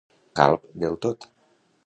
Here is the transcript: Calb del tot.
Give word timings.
Calb 0.39 0.65
del 0.85 0.97
tot. 1.05 1.29